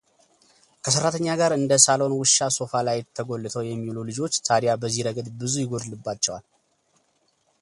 ከሠራተኛ 0.85 1.27
ጋር 1.41 1.51
እንደ 1.57 1.71
ሳሎን 1.83 2.15
ውሻ 2.21 2.35
ሶፋ 2.57 2.71
ላይ 2.87 2.99
ተጎልተው 3.19 3.63
የሚውሉ 3.69 3.97
ልጆች 4.09 4.41
ታዲያ 4.49 4.73
በዚህ 4.83 5.05
ረገድ 5.09 5.29
ብዙ 5.43 5.53
ይጎድልባቸዋል። 5.65 6.45